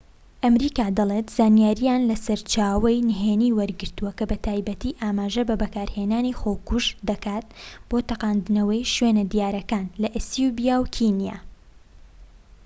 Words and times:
ئەمریکا 0.43 0.85
دەڵێت 0.97 1.27
زانیاری 1.37 1.87
لە 2.09 2.15
سەرچاوەی 2.25 3.05
نهێنی 3.09 3.55
وەرگرتووە 3.57 4.11
کە 4.17 4.23
بە 4.29 4.37
تایبەتی 4.45 4.97
ئاماژە 5.01 5.43
بە 5.49 5.55
بەکارهێنانی 5.61 6.37
خۆکوژ 6.39 6.85
دەکات 7.09 7.47
بۆ 7.89 7.97
تەقاندنەوەی 8.09 8.89
شوێنە 8.95 9.23
دیارەکان 9.33 9.85
لە 10.01 10.07
ئەسیوبیا 10.15 10.75
و 10.79 10.89
کینیا 10.95 11.37